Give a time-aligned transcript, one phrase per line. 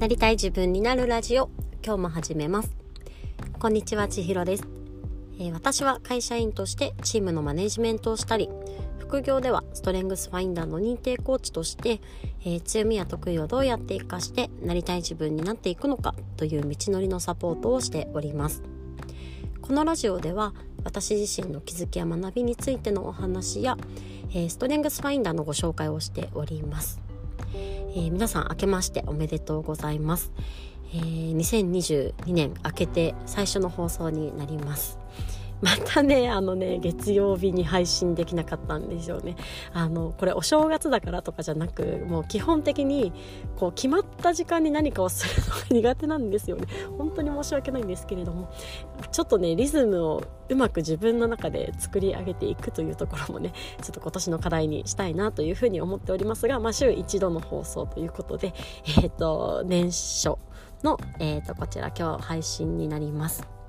[0.00, 1.50] なりたい自分になるラジオ。
[1.84, 2.74] 今日も始めます。
[3.58, 4.66] こんにちは千尋です、
[5.38, 8.48] えー、私は会社員としてチームのマネジメントをしたり
[8.98, 12.00] 副業ではストレングスファインダーの認定コーチとして、
[12.46, 18.62] えー、強みや得意をどうやって活かしてなりたい自分になっていくのかという道のりのサポートをしております。
[19.60, 23.76] このラジオでは私自身の気づきや学びについてのお話や、
[24.30, 26.99] えー、ストレングスファインダーのご紹介をしております。
[27.92, 30.32] えー、皆さん明けましておめでとうございます、
[30.94, 34.98] えー、2022年明けて最初の放送になります。
[35.62, 39.36] またね、あのね、月曜日に配信できなかったんですよね。
[39.72, 43.12] あの、これお正月だからとかじゃなく、もう基本的に、
[43.56, 46.66] こう、決まった時間に何かをするのが苦手なんですよね。
[46.96, 48.50] 本当に申し訳ないんですけれども、
[49.12, 53.52] ちょっとね、リズムをうまく自分の中で作り上げていくというところもね、
[53.82, 58.54] ちょっと今年の課題にしたいなというふうに思っておりますが、まあ、週一度の放送ということで、
[59.02, 60.38] えっ、ー、と、年初
[60.82, 63.59] の、えっ、ー、と、こちら今日配信になります。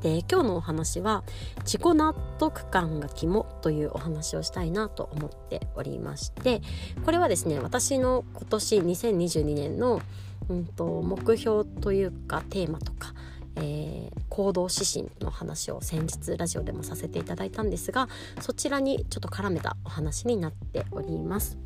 [0.00, 1.24] で今日のお話は
[1.60, 6.62] 自己納得感が肝というお話をしたいなと思っておりまして
[7.04, 10.00] これはですね私の今年2022年の、
[10.48, 13.12] うんと、目標というかテーマとか、
[13.56, 18.08] えー、行動指針の話を先日ラジオでもさせていただいたんですが
[18.40, 21.58] そちらにちょっと絡めたお話になっております。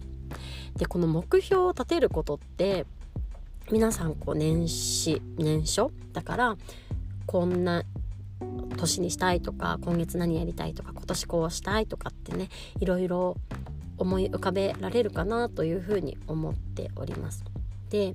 [0.77, 2.87] でこの目標を立てることって
[3.71, 6.57] 皆さんこう年始年初だから
[7.27, 7.83] こんな
[8.77, 12.49] 年にしたいとか今月何やりたいとか今年こうしたいとかってね
[12.81, 13.37] いろいろ
[13.99, 17.45] 思い浮かべられるかなというふうに思っております。
[17.91, 18.15] で、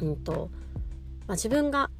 [0.00, 0.50] うんと
[1.26, 1.90] まあ、自分が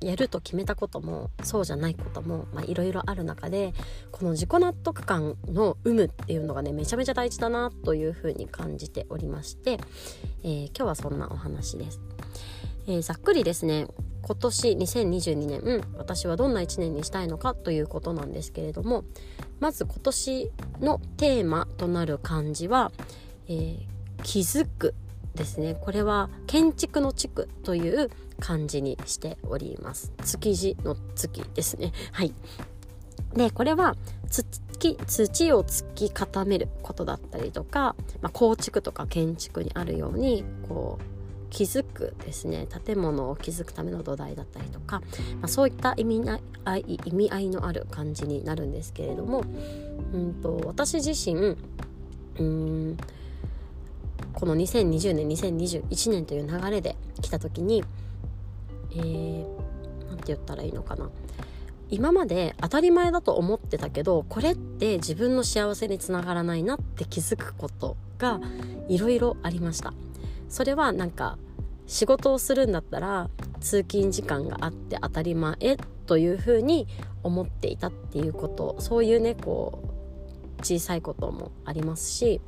[0.00, 3.74] やると決めたこともそうじゃないこともいろいろある中で
[4.10, 9.78] この自己納得感の有無っていうのがねめちゃめちゃ大事だなというふうに感じておりまして、
[10.42, 12.00] えー、今日はそんなお話です。
[12.86, 13.88] えー、ざっくりですね
[14.22, 19.04] 今年2022年私はどんな1年にしたいのかということなんですけれども
[19.60, 20.50] まず今年
[20.80, 22.92] のテーマとなる漢字は、
[23.48, 23.78] えー、
[24.22, 24.94] 気づく
[25.34, 25.76] ですね。
[25.80, 28.10] これは建築の地区という
[28.40, 30.12] 漢字にしております。
[30.24, 31.92] 築地の月ですね。
[32.12, 32.34] はい。
[33.34, 33.96] でこれは
[34.28, 34.44] 土
[35.06, 41.19] 土を突き固めることだったりとか、まあ、構築とか建築にあるようにこう
[41.50, 45.00] 築くですね建物を築くための土台だったりとか、
[45.40, 46.40] まあ、そういった意味な
[46.86, 49.44] 意味合いのある感じになるんですけれども、
[50.14, 51.56] うんと、私自身
[52.38, 52.96] うん
[54.32, 57.84] この2020年2021年という流れで来た時に
[58.92, 59.44] えー、
[60.16, 61.10] て言ったらいいのかな
[61.90, 68.40] 今まで当たり前だと思ってたけどこれって自分の幸せにつながらないなって気づくことが
[68.88, 69.92] いろいろありました。
[70.50, 71.38] それはなんか
[71.86, 73.30] 仕事をするんだったら
[73.60, 75.56] 通勤時間があって当たり前
[76.06, 76.86] というふうに
[77.22, 79.82] 思っていたっていうことそういうねこ
[80.58, 82.40] う小さいこともありますし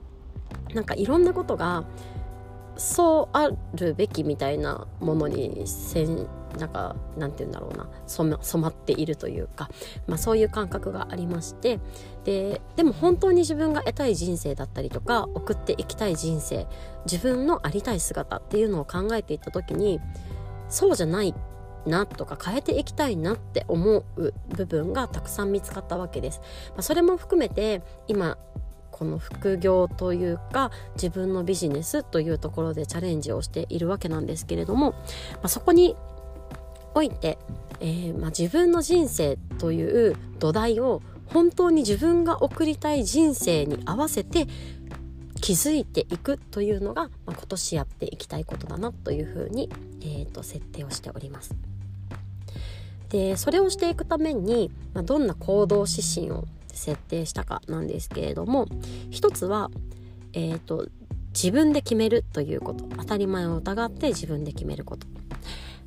[0.74, 1.84] なんかいろんなことが
[2.76, 6.26] そうあるべきみたいなものにせん
[6.58, 7.88] なんかなんて言うんだろうな。
[8.06, 9.68] 染まっているというか、
[10.06, 11.80] まあ、そういう感覚がありまして。
[12.24, 16.68] ででも本当に自分が得たい人生だったりとか送っていきたい人生
[17.04, 20.00] 自分のありたい姿っていうのを考えていった時に
[20.68, 21.34] そうじゃない
[21.86, 26.40] なとか変えていきたいなって思う部分がたくさん見つかったわけです。
[26.70, 28.38] まあ、それも含めて今
[28.90, 35.96] この副業というか自分のビジネスというところでチャレンジをしているわけなんですけれども、まあ、そこに
[36.94, 37.38] おいて、
[37.80, 44.47] えー、まあ、自分の人生という土台を本当に自分が送りたい人生に合わせて
[45.41, 49.70] 気づいていくというのが、まあ、今年やっていきたいことだなというふうに、
[50.02, 51.54] えーと、設定をしております。
[53.08, 58.66] でそれをしていくために、まあ、どんな行動指針を設定したかなんですけれども
[59.10, 59.70] 一つは、
[60.32, 60.88] えーと
[61.34, 65.06] 自分で決めるということ当たり前を疑って自分で決めること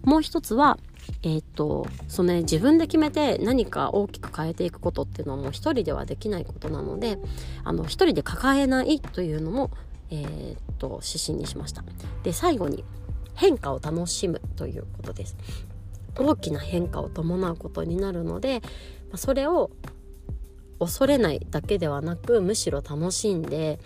[0.06, 0.78] もう一つは
[1.22, 7.19] えっ、とそのね自分で決めて何か大きく変えていくことっていうのはもう一人ではできないことなので
[7.63, 9.72] あの一人で抱えないというのも
[10.10, 11.84] えー、っと指針にしました。
[12.24, 12.84] で最後に
[13.36, 15.36] 変化を楽しむということです。
[16.18, 18.62] 大きな変化を伴うことになるので
[19.16, 19.69] それを
[20.80, 23.80] 恐れないだけではなくむしろ楽しんで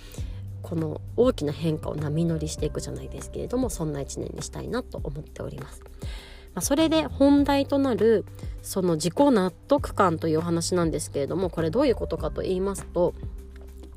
[0.62, 5.82] この大きな変化を波乗りしていくじゃないですけれどもそんな一年にしたいなと思っております。
[6.56, 8.26] まあ、それで本題となる
[8.62, 13.14] その自己納得感というお話なんですけれどもこれどういうことかと言いますと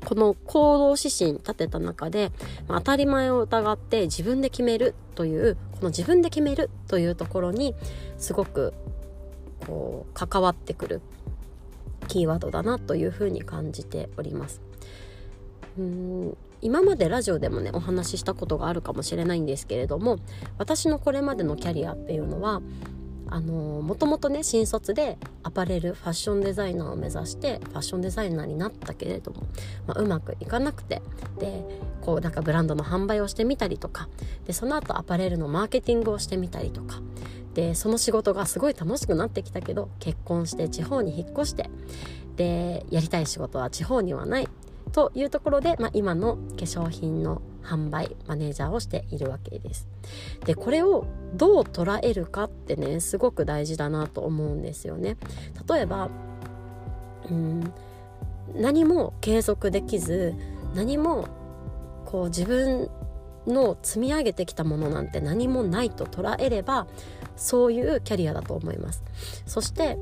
[0.05, 2.31] この行動指針立てた中で、
[2.67, 7.73] まあ、当たり前を疑って自分で決めるというこの自分で決めるというところに
[8.17, 8.73] すごく
[9.65, 11.01] こう関わってくる
[12.07, 14.61] キーワードだなというふうに感じております。
[15.77, 20.17] うん今までラジオでもねお話ししたことがあるかもしれないんですけれども
[20.57, 22.61] 私のこれまでのキャリアっていうのは
[23.27, 29.43] あのもともとね新卒でアパレルファッションデザイナーを目指してファッションデザイナーになったけれども、
[29.87, 31.01] まあ、うまくいかなくて
[31.39, 31.63] で
[32.01, 34.07] こうなんかブランドの販売をしてみたりとか
[34.45, 37.01] でその後アパレルのマーケティングをしてみたりとか
[37.55, 41.69] でその仕事がすごい楽しくなってきたけど結婚して地方に引っ越して
[42.35, 44.47] でやりたい仕事は地方にはない。
[44.93, 49.87] というところで、まあ、今の化粧品の販売マネージャーをしているわけです。
[50.45, 55.17] でこれをどう捉えるかってねすごく大事だなと思うんですよね。
[55.67, 56.09] 例えば
[57.29, 57.73] うん
[58.55, 60.35] 何も継続できず
[60.75, 61.27] 何も
[62.05, 62.89] こう自分
[63.47, 66.87] の積み上げてきたものなんて何もないと捉えれば
[67.35, 69.03] そういうキャリアだと思います
[69.45, 69.97] そして、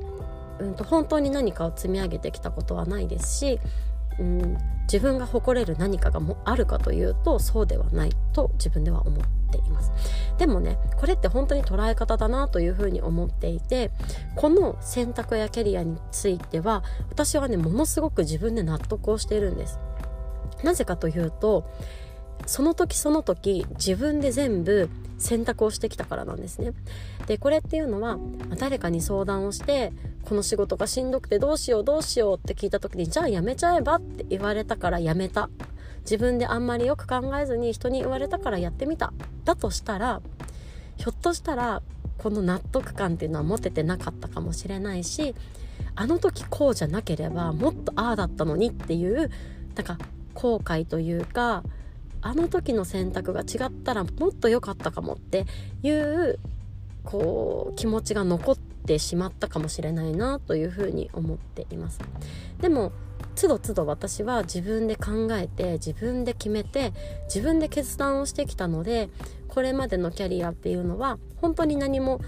[0.60, 3.60] うんと、本当に何かを積み上げてきたことはないですし
[4.19, 9.92] うん、自分が誇れる何かがもあるかというとそうではないと自分では思っています。
[10.38, 13.92] でもねこれって本当に捉え方だなというふうに思っていて
[14.36, 19.80] この選択やキャリアについては私はねものすごく自分で納得をしているんです。
[20.63, 21.69] なぜかというと
[22.46, 24.90] その時その時自分で全部
[25.22, 26.74] 選択をしてきたからなんですね。
[27.28, 28.18] でこれっていうのは
[28.58, 29.94] 誰かに相談をして
[30.26, 35.50] この仕事がしんどくてどうしようどうしようって聞いた時にじゃあやめちゃえばって言われたからやめた
[36.02, 39.14] 自分であんまりよく考えずに人に言われたからやってみた
[39.46, 40.22] だとしたら
[40.98, 41.82] ひょっとしたら
[42.18, 45.36] この納得感っていうのは持ててなかったかもしれないし
[45.96, 49.32] あの時こうじゃなければもっとああだったのにっていう
[49.76, 49.98] なんか
[50.34, 51.64] 後悔というか
[52.22, 55.45] あの時の選択が違っったらもっと良かったかもって
[55.83, 56.39] いう
[57.04, 62.00] こう気持ちが残ってしまったかもしれないなというふうに思っています。
[62.62, 62.92] でも
[63.36, 66.94] つどつど私は自分で考えて自分で決めて
[67.25, 69.10] 自分で決断をしてきたので
[69.48, 72.22] これまでのキャリアっていうのは本当に何も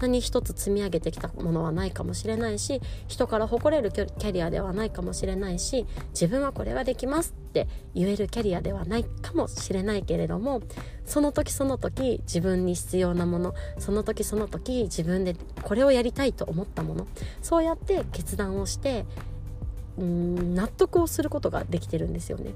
[0.00, 10.62] 何一つ積み上げてきたものはないかもしれないし人から誇れるキャリアではないかもしれないし自分はこれはできますって言えるキャリアではないかもしれないけれども
[11.04, 17.06] その時その時自分に必要なものその時その時自分でこれをやりたいと思ったもの
[17.42, 19.04] そうやって決断をして
[19.98, 22.52] うん納得をすることができてるんですよね。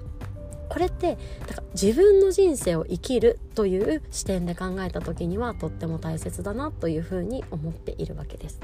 [0.73, 8.59] これってだから自分の人生を生きるという視点で考えた時にはとっても大切だなというふうに思っているわけです。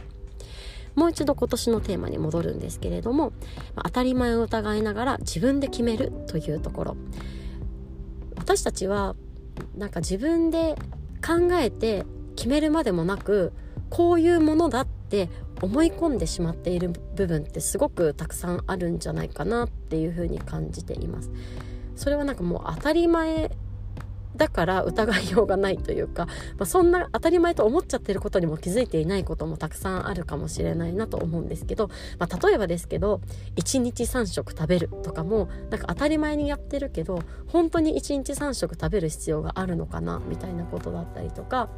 [0.95, 3.35] もう一度今年のテーマに戻るんですけれども
[3.77, 6.97] 当たり前を疑いながら自分で決めるというところ
[8.37, 9.15] 私たちは
[9.77, 10.77] なんか自分で
[11.25, 12.07] 考えて
[12.37, 13.53] 決めるまでもなく
[13.91, 15.29] こういうものだって
[15.61, 21.31] 思い込んでしまっている部分ってすごくたくさんあるんじゃないかなっていうふうに感じています。
[21.99, 23.51] それはなんかもう当たり前
[24.37, 31.91] だから疑いようがないというか、まあ、そんな当たり前と思っちゃってることにも気づいていないこともたくさんあるかもしれないなと思うんですけど、
[32.21, 33.21] まあ、例えばですけど
[33.57, 41.69] 1日3食食べるとかもなんか当たり前にやってるけど本当に1日3食食べる必要があるのかなみたいなことだったりとか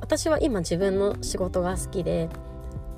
[0.00, 2.30] 私は今自分の仕事が好きで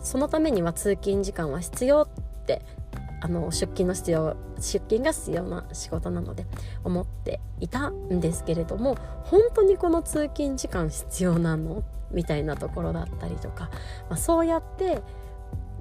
[0.00, 2.08] そのためには通勤時間は必要っ
[2.46, 2.62] て
[3.24, 6.46] あの出勤の必要出勤が必要な仕事なので
[6.84, 11.82] 思っていたんですけれども本当にこの通勤時間必要なの？
[12.10, 13.70] みたいなところだったりとか、
[14.10, 15.02] まあ、そうやって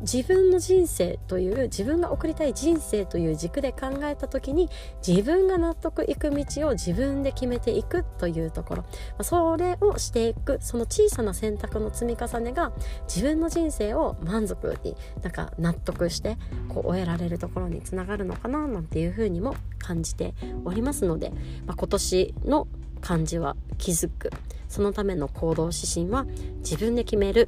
[0.04, 4.70] 自分の人生という自分が送りたい人生という軸で考えた時に
[5.06, 8.86] 自分が納得いく道を自分で決めていくというところ。
[9.22, 12.74] それをしていくその小さな選択の積み重ねが
[13.08, 20.34] 自分の人生を満足になんか納得してこう終えられるところにつながるのかななんていうふうにも感じて
[20.66, 21.32] おりますので、
[21.66, 22.68] まあ、今年の
[23.02, 24.30] 漢字は気づく。
[24.68, 26.26] そのための行動指針は
[26.60, 27.48] 自分で決める、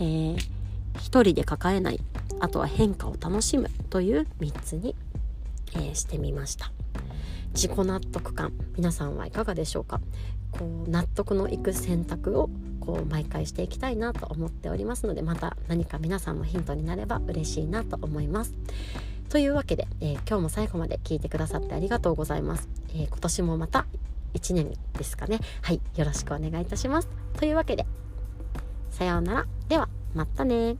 [0.00, 0.55] えー
[0.98, 2.00] 一人で抱えない
[2.40, 4.94] あとは変化を楽しむという3つに、
[5.74, 6.70] えー、してみました。
[7.54, 10.00] 自己納得感皆さんはいかがでしょうか？
[10.50, 12.50] こう納得のいく選択を
[12.80, 18.54] こう毎回していきたいなと思っておりますのでまた何か皆さんのヒントになれば嬉しいなと思います。
[19.28, 23.86] というわけで、えー、今日も最後まで聞いてくださってありがとうございます、えー、今年もまた
[24.34, 25.40] 1年ですかね。
[25.62, 27.08] はいよろしくお願いいたします。
[27.38, 27.86] というわけで
[28.90, 29.46] さようなら。
[29.68, 29.95] では。
[30.16, 30.76] またね。